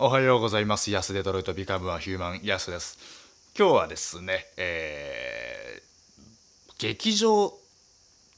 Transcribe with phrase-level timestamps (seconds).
[0.00, 0.92] おはようございます。
[0.92, 2.98] ヤスデトロイトビカムはヒューマンヤスです。
[3.58, 7.50] 今日はですね、えー劇場っ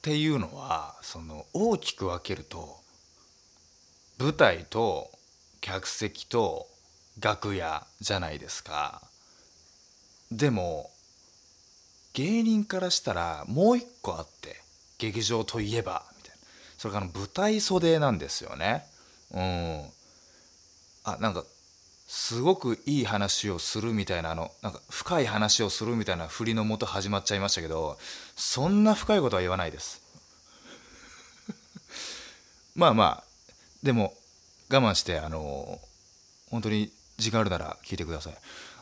[0.01, 2.77] ていうのはその大きく分けると
[4.17, 5.11] 舞台と
[5.61, 6.65] 客席と
[7.19, 9.03] 楽屋じゃないですか。
[10.31, 10.89] でも
[12.15, 14.55] 芸人からしたらもう一個あって
[14.97, 16.37] 劇場といえばみたいな
[16.79, 18.83] それから舞台袖なんですよね。
[19.31, 19.83] うん
[21.03, 21.43] あなんか
[22.13, 27.97] すごくいい話をするみたいなあのなんか深い話をするみたいな振りのもと始まっちゃいましたけど
[28.35, 30.01] そんな深いことは言わないです。
[32.75, 34.13] まあまあでも
[34.69, 35.79] 我慢してあの
[36.49, 38.33] 本当に時間あるなら聞いてください。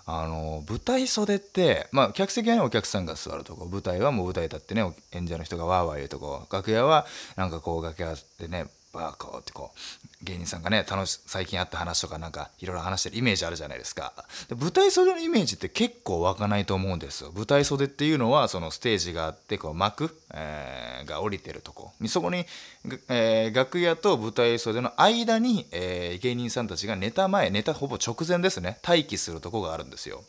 [0.07, 3.67] あの舞台袖ってまあ客席はねお客さんが座るとこ。
[3.67, 6.48] 舞台はもう舞台立ってね演者の人がわーわー言うとこ。
[6.51, 14.13] 楽屋はなんかこう楽屋でねバーコーってこう芸人さんがね楽し最近あった話とかなんかいろいろ話してるイメージあるじゃないですか。
[14.48, 21.91] で舞台袖のイメージって結構湧かないと思うんですよ舞台袖っていうのはそのステージがあってこう幕、えーが降りてるとこ。
[22.07, 22.45] そこに、
[23.07, 28.79] えー楽屋と舞台袖の間に、えー芸人さんたちがネタ前ネタほぼ直前ですね。
[28.85, 30.23] 待機するとこがあるんですよ。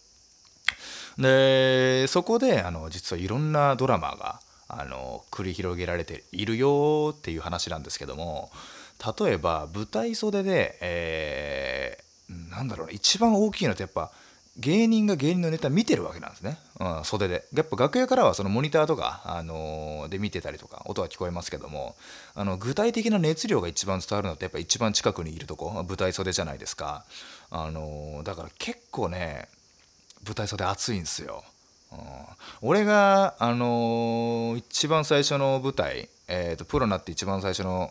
[1.19, 4.41] でそこであの実はいろんなドラマが
[4.79, 8.51] あの繰り広げられているよっていう話なんですけども
[9.19, 12.11] 例えば舞台袖で、えー
[12.51, 14.13] なんだろうな一番大きいのってやっぱ
[14.57, 17.45] 芸人が芸人のネタ見てるわけなんですね、うん、袖で。
[17.55, 21.97] やっぱ楽屋からはそのモニターとか、あのーで見てたりとか音は聞こえますけども
[22.35, 27.05] あの具体的な熱量が一番伝わるのってやっぱ一番近くにいるとこ舞台袖じゃないですか、
[27.51, 29.49] あのーだから結構ね
[30.25, 31.43] 舞台袖熱いんですよ。
[32.63, 37.91] 俺が、あのー一番最初の舞台、えー、とプロになって一番最初の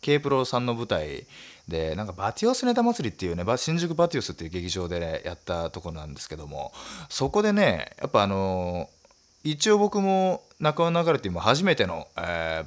[0.00, 1.26] K プロさんの舞台
[1.68, 6.72] でなんかバティオスネタ祭りっていうね新宿バティオスっていう劇場で、ね、やったとこなんですけども
[7.08, 9.00] そこでねやっぱあのー
[9.42, 12.64] 一応僕も中尾流れて今初めての、え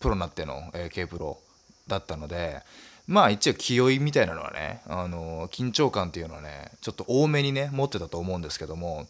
[0.00, 1.38] プロになっての、えー K プロ
[1.86, 2.60] だったので
[3.06, 9.06] まあ一応気負いみたいなのはね、あのー緊張感っていうのはねちょっと多めにね持ってたと思うんですけども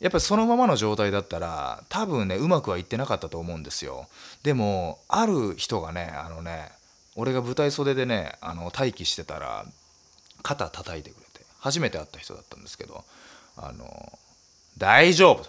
[0.00, 4.08] やっぱりそのままの状態だったら多分ねうまくはいってなかったと思うんですよ。
[4.42, 6.70] でもある人がねあのね
[7.16, 9.66] 俺が舞台袖でねあの待機してたら
[10.42, 13.04] 肩叩いてくれて初めて会った人だったんですけど
[13.58, 14.18] 「あの
[14.78, 15.44] 大丈夫」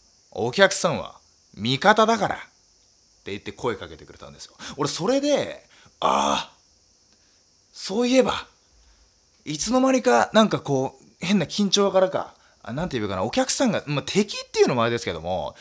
[0.30, 1.18] 「お客さんは
[1.54, 2.38] 味方だから」っ
[3.24, 4.54] て言って声かけてくれたんですよ。
[4.76, 5.66] 俺それで
[6.00, 6.52] ああ
[7.72, 8.46] そういえば
[9.46, 12.34] いつの間にかなんかこう変な緊張からか
[12.64, 13.22] なんていうかな。
[13.22, 15.54] お客さんが、まあ、敵っていうのもあれですけども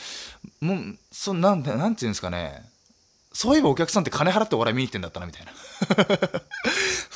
[0.62, 2.64] もうそなんなんていうんですかね。
[3.32, 5.52] そういえばお客さんって金払ってお笑い見に来てんだったなみたいな。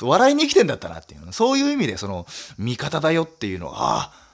[0.00, 2.26] 笑いに来てんだったなっていうそういう意味でその
[2.58, 4.24] 味方だよっていうのはああ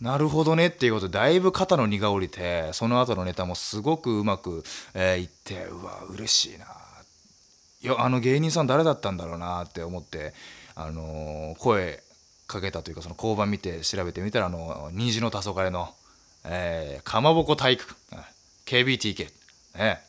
[0.00, 6.66] なるほどねっていうことでだいぶ肩の荷が下りてその後のネタもすごくうまく、えーいってうわ嬉しいな。
[7.80, 10.32] いやあの芸人さん誰だったんだろうなって思って、
[10.74, 12.02] あのー声
[12.46, 15.94] かけたというかその交番見て調べてみたらあの虹の黄昏の、
[16.44, 18.22] えーかまぼこ体育館
[18.66, 19.28] KBTK
[19.76, 20.00] ね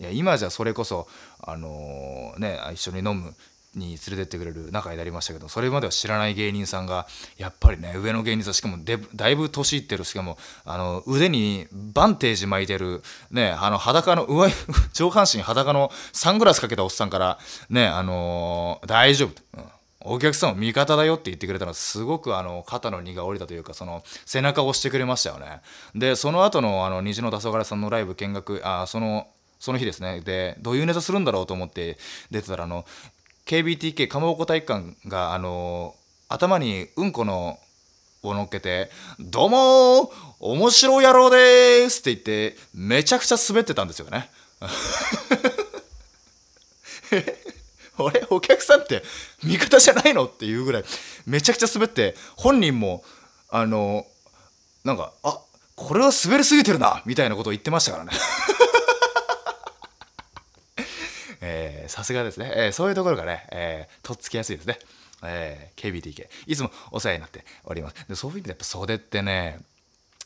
[0.00, 1.06] いや今じゃそれこそ
[1.42, 3.34] あのーね一緒に飲む
[3.74, 7.06] に連れてってくれる仲になりましたけどそれまでは知らない芸人さんが
[7.38, 13.00] やっぱりね上の芸人さんしかもでだいぶ年いってるしかもあの腕にバンテージ巻いてる
[13.30, 14.50] ねあの裸の上
[14.92, 17.38] 上半身裸のサングラスかけたおっさんから
[17.68, 19.64] ねあのー大丈夫、うん。
[20.02, 25.60] お客さん味方だよって言ってくれたのはすごくあの肩の荷が下りたというかその背中を押してくれましたよね
[25.94, 29.28] でその後のあの虹の黄昏さんのライブ見学あその
[29.58, 31.98] その日ですねでどういうネタするんだろうと思って
[32.30, 32.86] 出てたらあの
[33.46, 35.94] KBTK かまぼこ体育館があの
[36.28, 37.58] 頭にうんこの
[38.22, 38.90] を乗っけて
[39.20, 40.08] 「どうもー
[40.40, 44.30] 面白い野郎でーす!」って言ってめちゃくちゃ滑ってたんですよね。
[48.08, 48.26] あれ？
[48.30, 49.02] お客さんって
[49.44, 50.26] 味方じゃないの？
[50.26, 50.84] っていうぐらい。
[51.26, 53.04] めちゃくちゃ滑って本人も
[53.48, 54.06] あの
[54.84, 55.38] なんかあ
[55.76, 58.12] これは滑りすぎてるなみたいなことを言ってましたからね。
[61.42, 64.78] えさすがですね、えーそういうところがね、えーとっつきやすいですね、
[65.22, 67.96] えー KBTK いつもお世話になっております。
[68.08, 69.58] でそういう意味でやっぱ袖ってね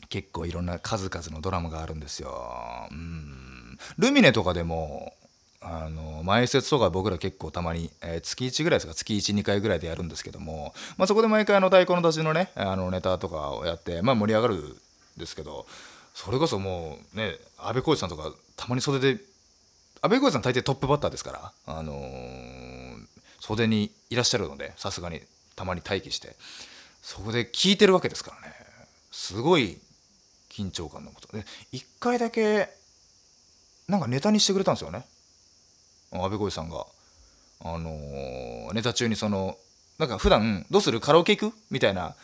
[0.09, 2.88] 結構いろんな数々のドラマがあるんですよ。
[2.91, 3.79] うん。
[3.97, 5.15] ルミネとかでも
[5.64, 14.76] あの前説とか僕ら結構たまに、えー月1ぐらいですか月12回ぐらいでやるんですけども、まあ、そこで毎回あの太鼓の立ちのねあのネタとかをやって、まあ、盛り上がるん
[15.16, 15.66] ですけど
[16.14, 19.20] それこそもうね阿部浩二さんとかたまに袖で
[20.02, 22.75] 阿部浩二さん大抵トップバッターですから、あのー
[23.44, 25.20] 袖にいらっしゃるのでさすがに
[25.55, 26.34] たまに待機して
[27.02, 28.55] そこで聞いてるわけですからね。
[29.12, 29.78] すごい
[30.50, 31.28] 緊張感のこと。
[31.37, 31.44] で
[31.75, 32.70] 1回だけ
[33.87, 35.05] なんかネタにしてくれたんですよね。
[36.22, 36.87] 阿部浩さんが
[37.61, 39.56] あのー、ネタ中にその
[39.99, 41.56] なんか普段どうするカラオケ行く？
[41.70, 42.14] みたいな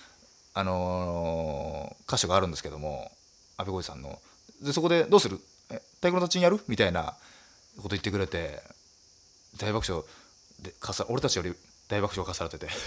[0.54, 3.10] あのー、歌詞があるんですけども
[3.56, 4.18] 阿部浩さんの。
[4.62, 5.40] でそこで「どうする？
[5.70, 7.14] え太鼓の達人やる?」みたいな
[7.76, 8.62] こと言ってくれて
[9.56, 10.04] 大爆笑。
[10.60, 11.54] でかさ俺たちより
[11.88, 12.68] 大爆笑かされてて。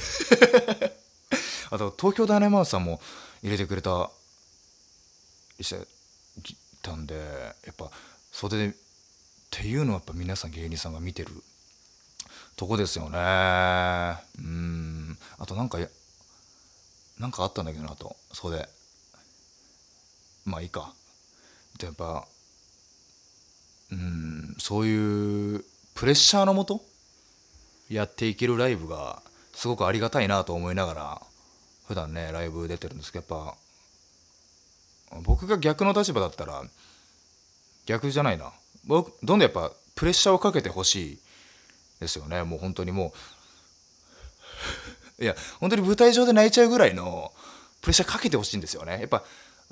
[1.71, 3.01] あと東京ダイナマウスさんも
[3.41, 4.11] 入れてくれた
[5.59, 5.87] して
[6.83, 7.15] たんで
[7.65, 7.89] やっぱ
[8.31, 8.75] 袖で
[9.53, 11.29] っていうのはやっぱ皆さん芸人さんが見てる
[12.55, 13.19] とこですよね。
[14.39, 15.15] うん。
[15.37, 15.77] あとなんか
[17.19, 18.15] なんかあったんだけどなと。
[18.31, 18.67] 袖
[20.45, 20.91] まあいいか。
[21.83, 22.25] やっぱ
[23.91, 24.55] うん。
[24.57, 25.63] そういう
[25.93, 26.81] プレッシャーのもと
[27.91, 29.21] やっていけるライブが
[29.53, 31.21] すごくありがたいなと思いながら
[31.87, 33.55] 普段ねライブ出てるんですけどやっ
[35.13, 36.63] ぱ僕が逆の立場だったら
[37.85, 38.51] 逆じゃないな。
[38.87, 41.19] どんどんやっぱプレッシャーをかけてほしい
[41.99, 42.43] ですよね。
[42.43, 43.13] もう本当にも
[45.19, 45.23] う。
[45.23, 47.31] いや本当に舞台上で泣いちゃうぐらいの
[47.81, 48.99] プレッシャーかけてほしいんですよね。
[48.99, 49.23] やっぱ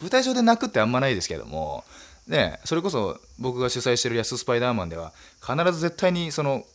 [0.00, 1.84] 舞台上で泣くってあんまないですけども。
[2.26, 6.66] ねそれこそ僕が主催してる「安スパイダーマン」では必ず絶対にその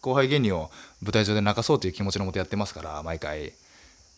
[0.00, 0.72] 後輩芸人を
[1.02, 3.52] 舞台上で泣かそうという気持ちのもとやってますから毎回。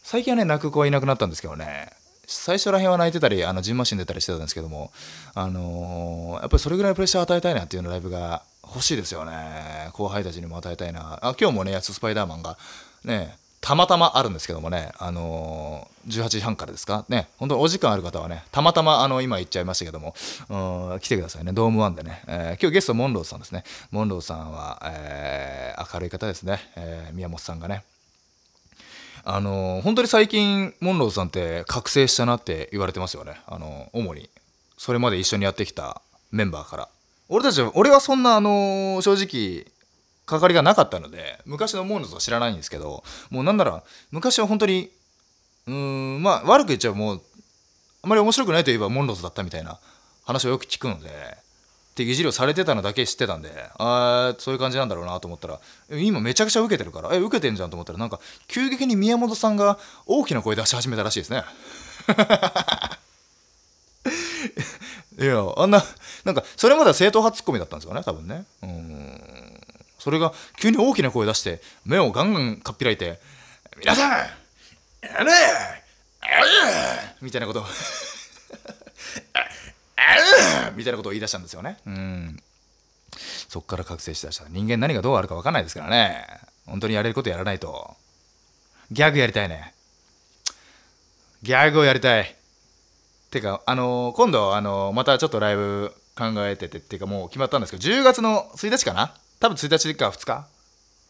[0.02, 1.92] 最近はね泣く子はいなくなったんですけどね。
[2.32, 4.92] 最初らへんは泣いてたりあのジンマシン出たりしてたんですけども
[5.34, 9.90] あのー、やっぱりそれぐらいプレッシャーを与えたいなっていうのライブが欲しいですよね。
[9.94, 11.18] 後輩たちにも与えたいな。
[11.22, 12.56] あ今日もねやつスパイダーマンが
[13.04, 17.04] ねたまたまあるんですけどもね、あのー、18時半からですか？
[17.10, 20.14] ね、本当にお時間ある方はね、たまたまあの今言っちゃいましたけども、
[21.00, 27.82] 来てくださいね、ドームワンでね、えー、今日ゲストモンローさんですね、モンローさんは、えー、明るい方ですね、えー、宮本さんがね、
[29.24, 34.30] あの、本当に最近、モンローさんって覚醒したなって言われてますよね、あの、主に、
[34.76, 36.88] それまで一緒にやってきたメンバーから。
[37.28, 39.66] 俺たちは、俺はそんな、あの、正直、
[40.30, 43.82] 関わりがなかったので昔のモンローズは知らないんですけどもうなんなら
[44.12, 44.90] 昔は本当に
[45.66, 47.22] うんまあ悪く言っちゃうもう
[48.02, 49.80] あまり面白くないといえばモンローズだったみたいな
[50.24, 51.10] 話をよく聞くので
[52.00, 55.60] っていじりをされてたのだけ知ってたんであそういう感じなんだろうなと思ったら
[55.90, 58.18] 今めちゃくちゃ受けてるからえ受けてんじゃんと思ったらなんか
[58.48, 61.44] 急激に宮本さんが大きな声出し始めたらしいですね。
[65.20, 65.84] いやあんな
[66.24, 68.46] なんかそれまでは正統派ツッコミだったんですよね多分ね。
[68.62, 69.60] うん。
[69.98, 73.20] それが急に大きな声出して目をガンガンかっぴらいて
[73.78, 74.26] 「皆さんや
[75.22, 75.32] れ
[77.20, 77.66] みたいなこと
[80.76, 81.78] みたいなことを言い出したんですよね。
[81.86, 82.42] うん。
[83.48, 84.44] そっから覚醒しだした。
[84.48, 86.26] 人間何がどうあるか分かんないですからね。
[86.66, 87.96] 本当にやれることやらないと。
[88.90, 89.74] ギャグやりたいね。
[91.42, 92.36] ギャグをやりたい。
[93.30, 99.14] てかあのー、今度あのー、またちょっとライブ考えててっていうかもう決まったんですけど10月の1日かな？
[99.38, 100.46] 多分1日か2日？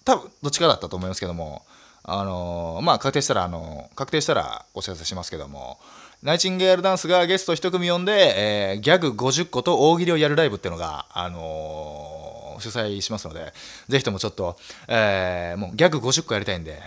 [0.05, 1.65] 多分どっちかだったと思いますけども。
[2.03, 5.79] あのー、まあ確定したらあの、確定したらお知らせしますけども。
[6.23, 13.55] ナイチンゲールダンスがゲスト1組呼んで、えー、ギャグ50個と大喜利をやるライブっていうのが、あのー、主催しますので
[13.89, 14.57] ぜひともちょっと、
[14.87, 16.79] えー、もうギャグ50個やりたいんで、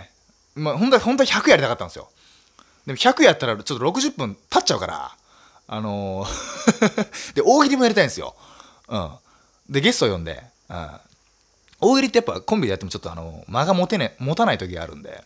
[0.54, 2.08] まあ、本当は本当は100やりたかったんですよ。
[2.86, 5.16] でも100やったらちょっと60分経っちゃうから
[5.66, 8.36] あのー で大喜利もやりたいんですよ。
[8.88, 9.10] うん。
[9.68, 10.90] でゲスト呼んで、うん、
[11.80, 15.24] 大喜利ってやっぱコンビでやってもちょっとあの間が持て、ね、持たない時があるんで。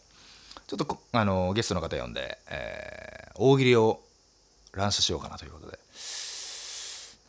[0.68, 4.02] ちょっとあのゲストの方呼んで、えー、大喜利を
[4.72, 5.78] 乱射しようかなということで。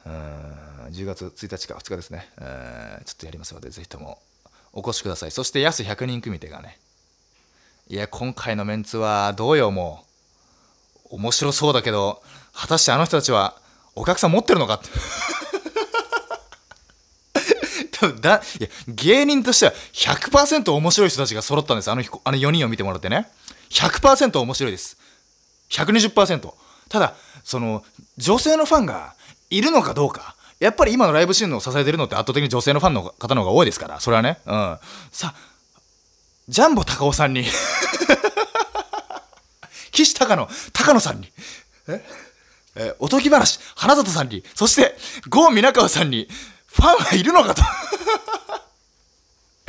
[0.06, 4.18] うん10月1日か2日ですね、えー、ちょっとやりますのでぜひとも
[4.74, 5.32] お越しください。
[5.32, 6.78] そして安100人組手がね。
[7.88, 10.04] いや今回のメンツはどうよも
[11.12, 11.16] う。
[11.16, 12.22] 面白そうだけど
[12.54, 13.56] 果たしてあの人たちは
[13.96, 14.90] お客さん持ってるのかって。
[18.00, 21.92] 多分だいや芸人としては100%面白い人たちが揃ったんです。
[21.92, 23.28] あのあの4人を見てもらってね。
[23.70, 24.98] 100%面白いです。
[25.72, 26.54] 120%
[26.90, 27.14] ただ
[27.44, 27.84] その
[28.18, 29.14] 女性のファンが
[29.50, 30.36] いるのかどうか。
[30.60, 34.00] やっぱり今のライブシーンを支えてるのって圧倒的に女性のファンの方の方が多いですから。
[34.00, 34.40] それはね。
[34.46, 34.78] うん。
[35.12, 35.34] さ
[36.50, 37.46] ジャンボ高尾さんに。
[39.92, 41.32] 岸高野高野さんに。
[41.88, 42.04] え？
[42.76, 44.44] えおとぎ話花里さんに。
[44.56, 44.98] そして
[45.30, 46.28] 郷皆川さんに。
[46.68, 47.62] ファンはいるのかと。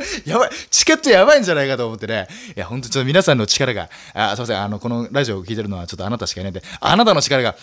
[0.25, 2.27] やばい、チケットやばいんじゃないかと思ってね。
[2.55, 7.55] いや、ほんとちょっと皆さんの力が、あ、すいません、あの、このラジオを聞いてるのはちょっとあなたしかいないんで、あなたの力が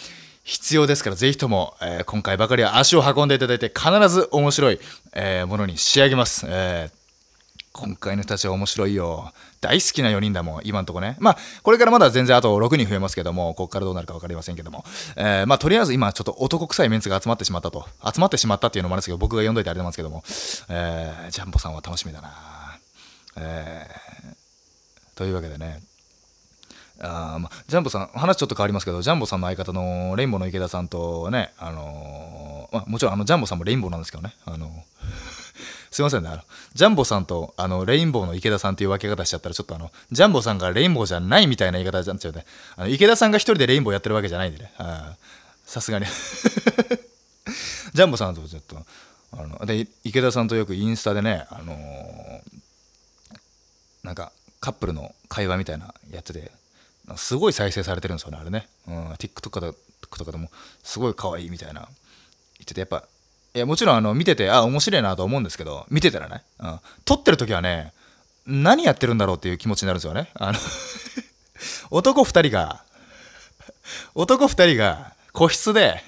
[0.45, 4.81] 必要ですから、ぜひとも、えー、今回ばかりは足を運んでいただいて、必ず面白い、
[5.13, 6.47] えー、ものに仕上げます。
[6.49, 6.98] えー
[7.79, 9.33] 今回の人たちは面白いよ。
[9.61, 11.17] 大好きな4人だもん、今んとこね。
[11.21, 14.85] まあ、これからまだ全然あと6人増えますけども、ここからどうなるか分かりませんけども。
[15.15, 17.87] えー、まあ、とりあえず今、ちょっと男臭いメンツが集まってしまったと。
[18.13, 20.25] 集まってしまったっていうのもあるんですけど、僕が読んどいてあれなんですけども、
[20.71, 22.33] えー、ジャンボさんは楽しみだな。
[23.37, 25.81] えー、というわけでね、
[27.01, 34.98] あまあ、ジャンボさん、話ちょっと変わりますけど、ジャンボさんの相方のレインボーの池田さんとね、あのー、まあ、もちろんあのジャンボさんもレインボーなんですけどね、あのー
[35.91, 36.29] すいませんね。
[36.29, 36.43] あの、
[36.75, 42.45] ジャンボさんと、あの、レインボーの池田さんっていう分け方しちゃったら、ちょっとあの、ジャンボさんがレインボーじゃないみたいな言い方になっちゃうね。
[42.77, 44.73] あの、池田さんが一人でレインボーやってるわけじゃないんでね。
[45.65, 46.07] さすがに
[47.93, 48.85] ジャンボさんとちょっと、
[49.33, 52.41] あの、で、池田さんとよくインスタでね、あのー、
[54.03, 56.51] なんか、カップルの会話みたいなやってて、
[57.17, 58.69] すごい再生されてるんですよね、あれね。
[58.87, 59.75] うん、TikTok
[60.17, 60.51] とかでも、
[60.83, 61.81] すごい可愛いみたいな。
[61.81, 63.05] 言ってて、やっぱ、
[63.59, 67.93] いや、もちろん、あの、見てて、あ、面白いなと思うんですけど、見てたらね、うん、撮ってる時はね、
[68.47, 70.31] 何やってるんだろうっていう気持ちになるんですよね。
[70.35, 70.59] あの
[71.91, 72.85] 男2人が、
[74.15, 76.05] 男2人が個室で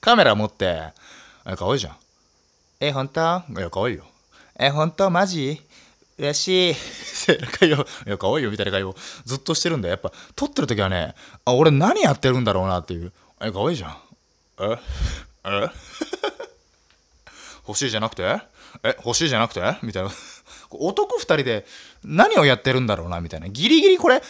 [0.00, 0.92] カメラ持って、
[1.46, 1.96] え、かわいいじゃん。
[2.78, 3.42] え、本当？
[3.50, 4.04] いや、かわいいよ。
[4.56, 5.10] え、本当？
[5.10, 5.60] マジ？
[6.16, 6.74] 嬉しい。
[7.58, 13.12] 会話、いや、かわいいよみたいな会話をずっとしてるんで、やっぱ、撮ってる時はね、あ、俺何やってるんだろうなっていう。
[13.40, 13.96] え、かわいいじゃん。
[14.60, 14.78] え？
[15.44, 15.68] え？
[17.66, 18.22] 欲しいじゃなくて？
[18.82, 19.60] え欲しいじゃなくて？
[19.82, 20.10] みたいな。
[20.70, 21.66] 男2人で
[22.04, 23.20] 何をやってるんだろうな？
[23.20, 23.48] みたいな。
[23.48, 24.22] ギリギリこれ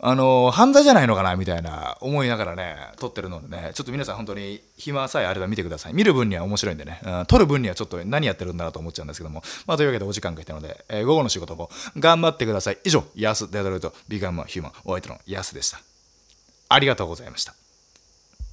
[0.00, 1.36] あの犯罪じゃないのかな？
[1.36, 1.96] みたいな。
[2.00, 3.70] 思いながらね撮ってるのでね。
[3.74, 5.94] ちょっと皆さん本当に暇さえあれば見てください。
[5.94, 9.42] 見る分には面白いんでね、うん、撮る分にはちょっと何やってるんだろうと思っちゃうんですけども。
[9.66, 12.78] まあというわけでお時間が来たので、えー、午後の仕事も頑張ってください。
[12.84, 15.80] 以上ヤスデドロイトビガンマヒューマンお相手のヤスでした。
[16.68, 17.54] ありがとうございました。